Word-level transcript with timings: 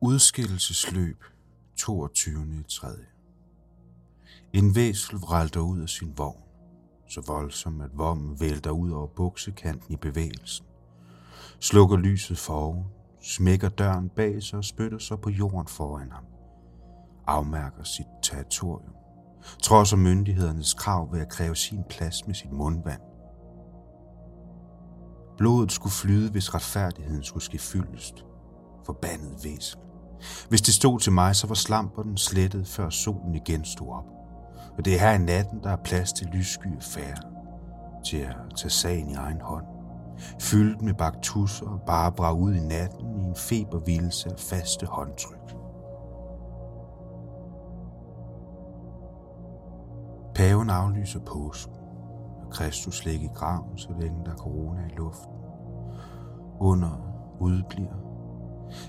Udskillelsesløb 0.00 1.24
22.3. 1.80 2.88
En 4.52 4.74
væsel 4.74 5.18
vralter 5.18 5.60
ud 5.60 5.80
af 5.80 5.88
sin 5.88 6.12
vogn, 6.16 6.42
så 7.08 7.22
voldsom 7.26 7.80
at 7.80 7.90
vommen 7.94 8.40
vælter 8.40 8.70
ud 8.70 8.90
over 8.90 9.06
buksekanten 9.06 9.92
i 9.92 9.96
bevægelsen. 9.96 10.66
Slukker 11.60 11.96
lyset 11.96 12.38
foroven, 12.38 12.84
smækker 13.22 13.68
døren 13.68 14.08
bag 14.08 14.42
sig 14.42 14.58
og 14.58 14.64
spytter 14.64 14.98
sig 14.98 15.20
på 15.20 15.30
jorden 15.30 15.66
foran 15.66 16.12
ham. 16.12 16.24
Afmærker 17.26 17.84
sit 17.84 18.06
territorium. 18.22 18.94
Trodser 19.62 19.96
myndighedernes 19.96 20.74
krav 20.74 21.12
ved 21.12 21.20
at 21.20 21.28
kræve 21.28 21.56
sin 21.56 21.84
plads 21.90 22.26
med 22.26 22.34
sit 22.34 22.52
mundvand. 22.52 23.02
Blodet 25.38 25.72
skulle 25.72 25.92
flyde, 25.92 26.30
hvis 26.30 26.54
retfærdigheden 26.54 27.24
skulle 27.24 27.44
ske 27.44 27.58
fyldest. 27.58 28.24
Forbandet 28.86 29.44
væsel. 29.44 29.78
Hvis 30.48 30.62
det 30.62 30.74
stod 30.74 31.00
til 31.00 31.12
mig, 31.12 31.36
så 31.36 31.46
var 31.46 31.54
slamperne 31.54 32.18
slettet, 32.18 32.66
før 32.66 32.90
solen 32.90 33.34
igen 33.34 33.64
stod 33.64 33.88
op. 33.88 34.04
Og 34.78 34.84
det 34.84 34.94
er 34.94 34.98
her 34.98 35.12
i 35.12 35.18
natten, 35.18 35.62
der 35.62 35.70
er 35.70 35.76
plads 35.84 36.12
til 36.12 36.26
lyssky 36.26 36.68
færre, 36.80 37.22
til 38.04 38.16
at 38.16 38.36
tage 38.56 38.70
sagen 38.70 39.10
i 39.10 39.14
egen 39.14 39.40
hånd. 39.40 39.64
Fyldt 40.40 40.82
med 40.82 40.94
baktusser 40.94 41.66
og 41.66 41.80
bare 41.86 42.12
brag 42.12 42.34
ud 42.34 42.54
i 42.54 42.60
natten 42.60 43.20
i 43.20 43.24
en 43.24 43.36
febervildelse 43.36 44.30
af 44.30 44.38
faste 44.38 44.86
håndtryk. 44.86 45.56
Paven 50.34 50.70
aflyser 50.70 51.20
påsken, 51.20 51.74
og 52.44 52.50
Kristus 52.50 53.04
ligger 53.04 53.30
i 53.30 53.32
graven, 53.34 53.78
så 53.78 53.88
længe 54.00 54.24
der 54.24 54.30
er 54.30 54.36
corona 54.36 54.80
i 54.86 54.96
luften. 54.96 55.32
Under 56.60 56.90
udbliver 57.40 58.05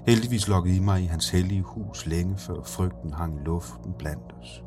Heldigvis 0.07 0.47
lokkede 0.47 0.75
I 0.75 0.79
mig 0.79 1.01
i 1.01 1.05
hans 1.05 1.29
hellige 1.29 1.61
hus 1.61 2.05
længe 2.05 2.37
før 2.37 2.63
frygten 2.63 3.13
hang 3.13 3.35
i 3.35 3.43
luften 3.45 3.93
blandt 3.93 4.35
os. 4.41 4.63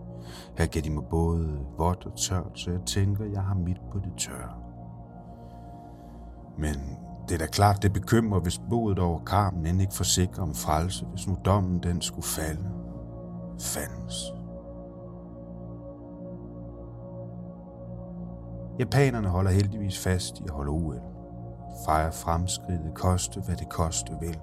Her 0.59 0.67
gav 0.67 0.83
de 0.83 0.91
mig 0.91 1.05
både 1.11 1.59
vådt 1.79 2.07
og 2.07 2.19
tørt, 2.19 2.53
så 2.55 2.71
jeg 2.71 2.81
tænker, 2.87 3.25
jeg 3.25 3.43
har 3.43 3.55
mit 3.55 3.81
på 3.93 3.99
det 3.99 4.13
tørre. 4.19 4.55
Men 6.59 6.77
det 7.29 7.35
er 7.35 7.39
da 7.39 7.47
klart, 7.47 7.83
det 7.83 7.93
bekymrer, 7.93 8.41
hvis 8.41 8.61
boet 8.71 8.99
over 8.99 9.25
karmen 9.25 9.67
end 9.67 9.81
ikke 9.81 9.95
forsikrer 9.95 10.43
om 10.43 10.55
frelse, 10.55 11.05
hvis 11.05 11.27
nu 11.29 11.37
dommen 11.45 11.83
den 11.83 12.03
skulle 12.03 12.27
falde. 12.27 12.71
Fandens. 13.61 14.33
Japanerne 18.79 19.29
holder 19.29 19.51
heldigvis 19.51 19.99
fast 19.99 20.39
i 20.39 20.43
at 20.45 20.51
holde 20.51 20.71
OL. 20.71 21.01
Fejre 21.87 22.13
fremskridtet, 22.13 22.95
koste 22.95 23.41
hvad 23.41 23.57
det 23.57 23.69
koste 23.69 24.13
vil. 24.21 24.39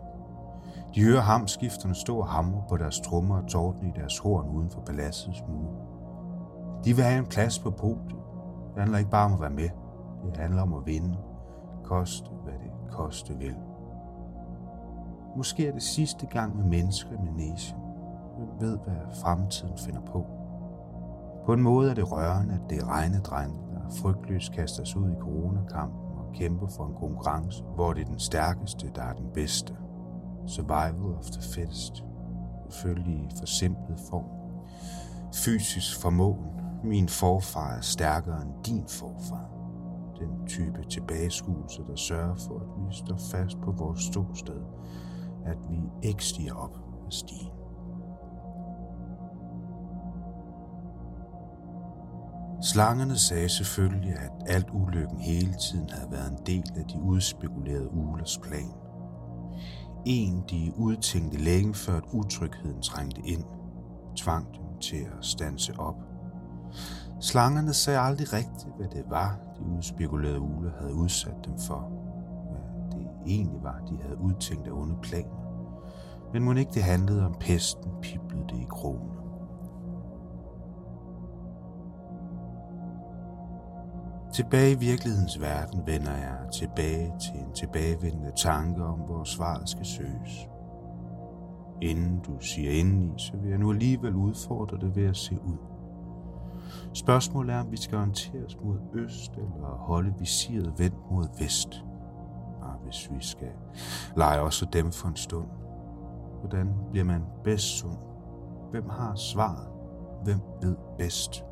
De 0.95 1.03
hører 1.03 1.21
hamskifterne 1.21 1.95
stå 1.95 2.17
og 2.17 2.27
hamre 2.27 2.63
på 2.69 2.77
deres 2.77 2.99
trommer 2.99 3.38
og 3.41 3.47
tårten 3.47 3.88
i 3.88 3.91
deres 3.95 4.17
horn 4.17 4.49
uden 4.49 4.69
for 4.69 4.81
paladsets 4.81 5.43
mure. 5.47 5.75
De 6.85 6.95
vil 6.95 7.03
have 7.03 7.19
en 7.19 7.25
plads 7.25 7.59
på 7.59 7.71
podiet. 7.71 8.23
Det 8.73 8.80
handler 8.80 8.97
ikke 8.97 9.11
bare 9.11 9.25
om 9.25 9.33
at 9.33 9.41
være 9.41 9.49
med. 9.49 9.69
Det 10.25 10.38
handler 10.38 10.61
om 10.61 10.73
at 10.73 10.85
vinde. 10.85 11.17
Koste, 11.83 12.30
hvad 12.43 12.53
det 12.53 12.91
koste 12.91 13.38
vil. 13.38 13.55
Måske 15.38 15.67
er 15.67 15.71
det 15.71 15.83
sidste 15.83 16.25
gang 16.25 16.58
med 16.58 16.65
mennesker 16.65 17.11
i 17.11 17.25
Manesien. 17.25 17.80
Hvem 18.38 18.49
ved, 18.59 18.77
hvad 18.77 19.15
fremtiden 19.21 19.77
finder 19.77 20.02
på. 20.02 20.25
På 21.45 21.53
en 21.53 21.61
måde 21.61 21.89
er 21.89 21.95
det 21.95 22.11
rørende, 22.11 22.53
at 22.53 22.69
det 22.69 22.77
er 22.77 22.87
regnedrenge, 22.87 23.59
der 23.73 23.89
frygtløst 24.02 24.52
kaster 24.52 24.83
sig 24.83 25.02
ud 25.02 25.11
i 25.11 25.20
coronakampen 25.20 26.17
og 26.17 26.33
kæmper 26.33 26.67
for 26.67 26.86
en 26.86 26.93
konkurrence, 26.93 27.64
hvor 27.76 27.93
det 27.93 28.02
er 28.02 28.05
den 28.05 28.20
stærkeste, 28.20 28.92
der 28.95 29.02
er 29.02 29.14
den 29.14 29.30
bedste. 29.33 29.76
Survival 30.47 31.15
of 31.19 31.25
the 31.25 31.41
fittest. 31.41 32.03
Selvfølgelig 32.69 33.15
i 33.15 33.30
forsimplet 33.39 33.99
form. 34.09 34.25
Fysisk 35.33 36.02
formåen. 36.02 36.52
Min 36.83 37.09
forfar 37.09 37.71
er 37.77 37.81
stærkere 37.81 38.41
end 38.41 38.63
din 38.65 38.87
forfar. 38.87 39.49
Den 40.19 40.47
type 40.47 40.83
tilbageskuelse, 40.89 41.81
der 41.87 41.95
sørger 41.95 42.35
for, 42.35 42.59
at 42.59 42.87
vi 42.87 42.95
står 42.95 43.17
fast 43.31 43.61
på 43.61 43.71
vores 43.71 44.03
ståsted. 44.03 44.61
At 45.45 45.58
vi 45.69 46.08
ikke 46.08 46.25
stiger 46.25 46.53
op 46.53 46.77
af 47.05 47.14
stigen. 47.14 47.52
Slangerne 52.61 53.17
sagde 53.17 53.49
selvfølgelig, 53.49 54.14
at 54.14 54.31
alt 54.47 54.67
ulykken 54.73 55.19
hele 55.19 55.53
tiden 55.53 55.89
havde 55.89 56.11
været 56.11 56.31
en 56.31 56.45
del 56.45 56.71
af 56.75 56.85
de 56.85 56.99
udspekulerede 57.02 57.93
ulers 57.93 58.37
plan 58.37 58.86
en, 60.05 60.43
de 60.49 60.73
udtænkte 60.77 61.37
længe 61.37 61.73
før 61.73 61.97
at 61.97 62.03
utrygheden 62.13 62.81
trængte 62.81 63.21
ind, 63.25 63.43
tvang 64.15 64.47
dem 64.53 64.80
til 64.81 64.97
at 64.97 65.25
stanse 65.25 65.80
op. 65.80 65.95
Slangerne 67.21 67.73
sagde 67.73 67.99
aldrig 67.99 68.33
rigtigt, 68.33 68.75
hvad 68.77 68.87
det 68.87 69.03
var, 69.09 69.39
de 69.58 69.77
udspekulerede 69.77 70.39
ule 70.39 70.71
havde 70.80 70.93
udsat 70.93 71.45
dem 71.45 71.59
for. 71.67 71.91
Hvad 72.52 72.99
det 72.99 73.08
egentlig 73.25 73.63
var, 73.63 73.80
de 73.89 73.97
havde 74.02 74.17
udtænkt 74.17 74.67
af 74.67 74.71
onde 74.71 74.95
planer. 75.02 75.47
Men 76.33 76.43
må 76.43 76.53
ikke 76.53 76.71
det 76.73 76.83
handlede 76.83 77.25
om 77.25 77.35
pesten, 77.39 77.91
piblede 78.02 78.45
det 78.49 78.61
i 78.61 78.67
krogen. 78.69 79.17
Tilbage 84.33 84.71
i 84.71 84.76
virkelighedens 84.76 85.42
verden 85.42 85.82
vender 85.86 86.11
jeg 86.11 86.38
tilbage 86.54 87.14
til 87.20 87.33
en 87.33 87.54
tilbagevendende 87.54 88.32
tanke 88.36 88.83
om, 88.83 88.99
hvor 88.99 89.23
svaret 89.23 89.70
skal 89.70 89.86
søges. 89.86 90.48
Inden 91.82 92.20
du 92.20 92.39
siger 92.39 92.71
indeni, 92.71 93.14
så 93.17 93.38
vil 93.38 93.49
jeg 93.49 93.60
nu 93.60 93.71
alligevel 93.71 94.15
udfordre 94.15 94.77
det 94.77 94.95
ved 94.95 95.05
at 95.05 95.17
se 95.17 95.39
ud. 95.45 95.58
Spørgsmålet 96.93 97.55
er, 97.55 97.60
om 97.60 97.71
vi 97.71 97.77
skal 97.77 97.98
orienteres 97.98 98.58
mod 98.64 98.77
øst 98.93 99.32
eller 99.32 99.77
holde 99.77 100.14
visiret 100.20 100.73
vendt 100.77 101.11
mod 101.11 101.27
vest. 101.39 101.83
Og 102.61 102.73
hvis 102.83 103.11
vi 103.11 103.17
skal 103.20 103.52
lege 104.15 104.42
også 104.42 104.67
dem 104.73 104.92
for 104.92 105.08
en 105.08 105.15
stund. 105.15 105.48
Hvordan 106.39 106.73
bliver 106.92 107.05
man 107.05 107.23
bedst 107.44 107.65
sund? 107.65 107.98
Hvem 108.71 108.89
har 108.89 109.15
svaret? 109.15 109.67
Hvem 110.23 110.39
ved 110.61 110.76
bedst? 110.98 111.44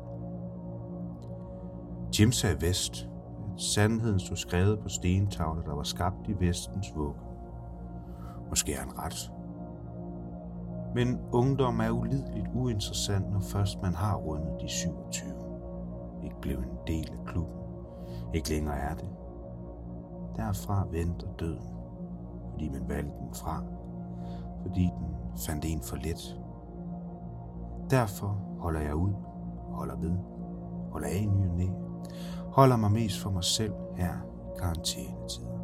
Jim 2.12 2.32
sagde 2.32 2.60
vest. 2.60 3.08
Sandheden 3.56 4.20
stod 4.20 4.36
skrevet 4.36 4.78
på 4.80 4.88
stentavler, 4.88 5.62
der 5.62 5.74
var 5.74 5.82
skabt 5.82 6.28
i 6.28 6.34
vestens 6.40 6.86
vugge. 6.96 7.20
Måske 8.48 8.74
er 8.74 8.80
han 8.80 8.98
ret. 8.98 9.32
Men 10.94 11.18
ungdom 11.32 11.80
er 11.80 11.90
ulideligt 11.90 12.46
uinteressant, 12.54 13.32
når 13.32 13.40
først 13.40 13.82
man 13.82 13.94
har 13.94 14.16
rundet 14.16 14.60
de 14.60 14.68
27. 14.68 15.28
Ikke 16.24 16.36
blev 16.40 16.58
en 16.58 16.78
del 16.86 17.12
af 17.12 17.26
klubben. 17.26 17.56
Ikke 18.34 18.50
længere 18.50 18.76
er 18.76 18.94
det. 18.94 19.08
Derfra 20.36 20.86
venter 20.90 21.26
døden, 21.38 21.68
fordi 22.50 22.68
man 22.68 22.88
valgte 22.88 23.18
den 23.18 23.34
fra. 23.34 23.62
Fordi 24.62 24.90
den 24.98 25.38
fandt 25.46 25.64
en 25.64 25.80
for 25.80 25.96
let. 25.96 26.40
Derfor 27.90 28.40
holder 28.58 28.80
jeg 28.80 28.94
ud, 28.94 29.12
holder 29.68 29.96
ved, 29.96 30.16
holder 30.92 31.08
af 31.08 31.20
i 31.22 31.26
ny 31.26 31.48
og 31.48 31.56
næ, 31.56 31.66
holder 32.52 32.76
mig 32.76 32.92
mest 32.92 33.20
for 33.20 33.30
mig 33.30 33.44
selv 33.44 33.72
her 33.96 34.12
i 34.46 34.58
karantænetiden. 34.58 35.56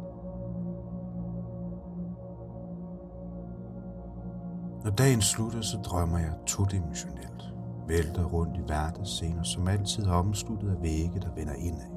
Når 4.83 4.91
dagen 4.91 5.21
slutter, 5.21 5.61
så 5.61 5.77
drømmer 5.77 6.19
jeg 6.19 6.33
todimensionelt. 6.45 7.53
Vælter 7.87 8.23
rundt 8.23 8.57
i 8.57 8.61
hverdagsscener, 8.65 9.43
som 9.43 9.67
altid 9.67 10.05
er 10.05 10.11
omsluttet 10.11 10.69
af 10.69 10.81
vægge, 10.81 11.19
der 11.19 11.33
vender 11.35 11.53
indad. 11.53 11.91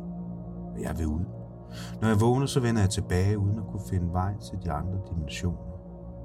Og 0.75 0.83
jeg 0.83 0.99
vil 0.99 1.07
ud. 1.07 1.25
Når 2.01 2.09
jeg 2.09 2.21
vågner, 2.21 2.47
så 2.47 2.61
vender 2.61 2.81
jeg 2.81 2.91
tilbage, 2.91 3.39
uden 3.39 3.59
at 3.59 3.67
kunne 3.67 3.89
finde 3.91 4.13
vej 4.13 4.39
til 4.39 4.59
de 4.65 4.73
andre 4.73 4.99
dimensioner. 5.11 5.59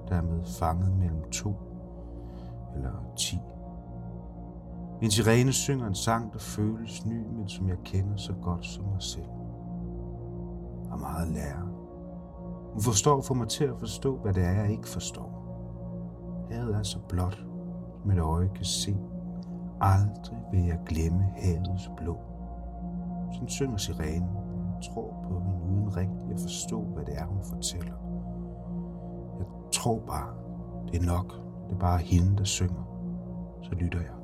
Dermed 0.09 0.45
fanget 0.59 0.97
mellem 0.97 1.23
to 1.31 1.55
eller 2.75 2.91
ti 3.17 3.37
en 5.01 5.11
sirene 5.11 5.53
synger 5.53 5.87
en 5.87 5.95
sang, 5.95 6.33
der 6.33 6.39
føles 6.39 7.05
ny, 7.05 7.25
men 7.37 7.49
som 7.49 7.67
jeg 7.67 7.77
kender 7.85 8.17
så 8.17 8.33
godt 8.33 8.65
som 8.65 8.85
mig 8.85 9.01
selv. 9.01 9.29
Og 10.91 10.99
meget 10.99 11.27
lærer. 11.27 11.65
Hun 12.73 12.81
forstår 12.81 13.21
for 13.21 13.33
mig 13.33 13.47
til 13.47 13.63
at 13.63 13.79
forstå, 13.79 14.17
hvad 14.17 14.33
det 14.33 14.43
er, 14.43 14.51
jeg 14.51 14.71
ikke 14.71 14.87
forstår. 14.87 15.41
Havet 16.51 16.75
er 16.75 16.83
så 16.83 16.99
blot, 17.09 17.43
som 18.01 18.11
et 18.11 18.19
øje 18.19 18.49
kan 18.55 18.65
se. 18.65 18.97
Aldrig 19.81 20.37
vil 20.51 20.65
jeg 20.65 20.79
glemme 20.85 21.23
havets 21.35 21.91
blå. 21.97 22.17
Sådan 23.33 23.49
synger 23.49 23.77
sirenen. 23.77 24.29
Jeg 24.75 24.93
tror 24.93 25.25
på 25.27 25.39
hende 25.39 25.63
uden 25.63 25.97
rigtigt 25.97 26.31
at 26.33 26.39
forstå, 26.39 26.81
hvad 26.81 27.05
det 27.05 27.17
er, 27.17 27.25
hun 27.25 27.43
fortæller. 27.43 27.95
Jeg 29.37 29.45
tror 29.73 29.99
bare, 29.99 30.33
det 30.91 31.01
er 31.01 31.05
nok. 31.05 31.33
Det 31.67 31.75
er 31.75 31.79
bare 31.79 31.97
hende, 31.97 32.37
der 32.37 32.43
synger. 32.43 32.83
Så 33.63 33.71
lytter 33.71 33.99
jeg. 33.99 34.20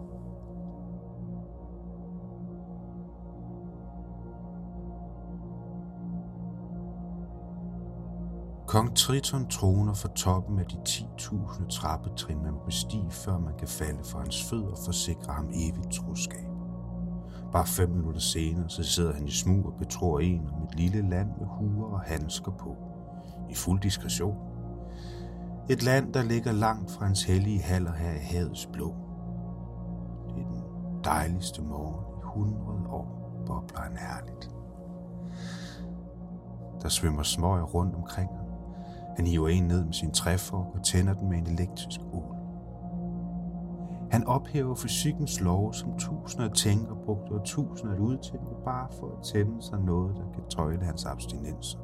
Kong 8.68 8.96
Triton 8.96 9.48
troner 9.48 9.94
for 9.94 10.08
toppen 10.08 10.60
af 10.60 10.66
de 10.66 10.76
10.000 10.90 11.70
trappetrin, 11.70 12.44
man 12.44 12.54
må 12.54 12.60
bestige, 12.66 13.12
før 13.12 13.38
man 13.38 13.54
kan 13.60 13.68
falde 13.68 14.04
for 14.04 14.20
hans 14.20 14.44
fødder 14.44 14.72
og 14.72 14.78
forsikre 14.86 15.34
ham 15.34 15.50
evigt 15.54 15.92
troskab. 15.92 16.48
Bare 17.52 17.66
fem 17.66 17.90
minutter 17.90 18.20
senere, 18.20 18.70
så 18.70 18.84
sidder 18.84 19.14
han 19.14 19.28
i 19.28 19.32
smug 19.32 19.66
og 19.66 19.74
betror 19.80 20.20
en 20.20 20.50
om 20.54 20.64
et 20.64 20.76
lille 20.76 21.10
land 21.10 21.30
med 21.40 21.48
huer 21.48 21.94
og 21.94 22.02
handsker 22.02 22.52
på, 22.52 22.76
i 23.50 23.56
fuld 23.56 23.82
diskretion. 23.82 24.38
Et 25.70 25.84
land, 25.84 26.14
der 26.14 26.24
ligger 26.24 26.52
langt 26.52 26.92
fra 26.92 27.06
hans 27.06 27.24
hellige 27.24 27.62
haller 27.62 27.94
her 27.94 28.14
i 28.14 28.36
havets 28.36 28.66
blå. 28.66 28.96
Det 30.28 30.44
er 30.44 30.48
den 30.48 30.64
dejligste 31.04 31.62
morgen 31.62 32.06
i 32.18 32.50
100 32.52 32.88
år, 32.90 33.44
bobler 33.46 33.80
han 33.80 33.98
herligt. 33.98 34.52
Der 36.82 36.90
svømmer 36.90 37.24
smøger 37.24 37.64
rundt 37.64 37.96
omkring 37.96 38.30
ham. 38.38 38.47
Han 39.18 39.28
hiver 39.28 39.48
en 39.48 39.64
ned 39.64 39.86
med 39.86 39.94
sin 39.94 40.12
træfork 40.12 40.76
og 40.76 40.84
tænder 40.84 41.14
den 41.14 41.30
med 41.30 41.38
en 41.38 41.48
elektrisk 41.48 42.02
ål. 42.14 42.36
Han 44.12 44.28
ophæver 44.28 44.76
fysikkens 44.76 45.42
lov, 45.42 45.74
som 45.74 45.98
tusinder 45.98 46.50
af 46.50 46.56
tænker 46.56 46.96
brugte 47.06 47.32
og 47.32 47.44
tusinder 47.44 47.96
af 47.96 48.00
udtænker, 48.00 48.64
bare 48.66 48.88
for 49.00 49.08
at 49.18 49.24
tænde 49.24 49.62
sig 49.62 49.80
noget, 49.80 50.18
der 50.18 50.32
kan 50.34 50.44
tøjle 50.50 50.86
hans 50.86 51.06
abstinenser. 51.06 51.80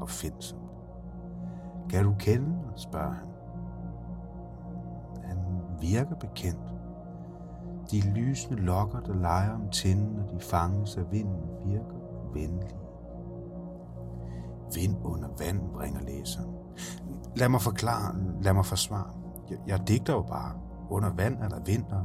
Opfindsomt. 0.00 0.62
Kan 1.90 2.04
du 2.04 2.14
kende 2.18 2.48
mig, 2.48 2.72
spørger 2.76 3.14
han. 3.14 3.28
Han 5.24 5.38
virker 5.80 6.14
bekendt. 6.14 6.74
De 7.90 8.00
lysende 8.00 8.62
lokker, 8.62 9.00
der 9.00 9.14
leger 9.14 9.54
om 9.54 9.68
tinden, 9.68 10.16
når 10.16 10.26
de 10.26 10.40
fanges 10.40 10.96
af 10.96 11.12
vinden, 11.12 11.42
virker 11.64 11.96
venlige. 12.32 12.83
Vind 14.74 14.96
under 15.04 15.28
vand, 15.38 15.60
bringer 15.74 16.00
læseren. 16.00 16.50
Lad 17.36 17.48
mig 17.48 17.60
forklare, 17.60 18.14
lad 18.40 18.52
mig 18.52 18.66
forsvare. 18.66 19.10
Jeg, 19.50 19.58
jeg 19.66 19.88
digter 19.88 20.12
jo 20.12 20.22
bare. 20.22 20.52
Under 20.90 21.14
vand 21.14 21.42
er 21.42 21.48
der 21.48 21.60
vind, 21.66 21.84
og 21.92 22.04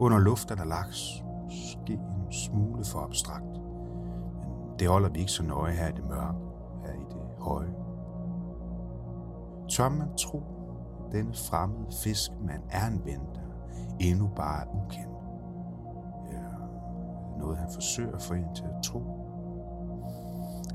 under 0.00 0.18
luft 0.18 0.50
er 0.50 0.54
der 0.54 0.64
laks. 0.64 1.24
Måske 1.44 1.92
en 1.92 2.32
smule 2.32 2.84
for 2.84 2.98
abstrakt. 2.98 3.52
Men 4.68 4.78
det 4.78 4.88
holder 4.88 5.08
vi 5.08 5.18
ikke 5.18 5.32
så 5.32 5.42
nøje 5.42 5.72
her 5.72 5.88
i 5.88 5.92
det 5.92 6.04
mørke, 6.08 6.38
her 6.84 6.92
i 6.92 7.04
det 7.10 7.20
høje. 7.38 7.74
Tør 9.68 9.88
man 9.88 10.08
tro, 10.16 10.42
denne 11.12 11.34
fremmede 11.34 12.14
man 12.46 12.60
er 12.70 12.86
en 12.86 13.04
ven, 13.04 13.20
der 13.34 13.40
endnu 14.00 14.28
bare 14.36 14.62
er 14.62 14.84
ukendt? 14.84 15.16
Eller 16.28 16.58
noget, 17.38 17.58
han 17.58 17.68
forsøger 17.74 18.14
at 18.14 18.22
få 18.22 18.34
en 18.34 18.54
til 18.54 18.64
at 18.64 18.82
tro? 18.84 19.02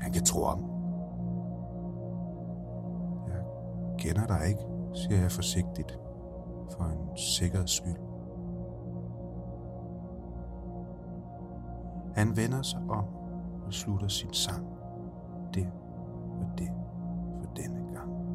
Han 0.00 0.12
kan 0.12 0.24
tro 0.24 0.42
om. 0.42 0.75
Kender 4.06 4.26
dig 4.26 4.48
ikke, 4.48 4.60
siger 4.94 5.20
jeg 5.20 5.32
forsigtigt 5.32 5.98
for 6.70 6.84
en 6.84 7.16
sikkerheds 7.16 7.70
skyld. 7.70 8.00
Han 12.14 12.36
vender 12.36 12.62
sig 12.62 12.80
om 12.88 13.04
og 13.66 13.72
slutter 13.72 14.08
sin 14.08 14.32
sang. 14.32 14.66
Det 15.54 15.66
og 16.40 16.58
det 16.58 16.68
for 17.40 17.54
denne 17.56 17.92
gang. 17.92 18.25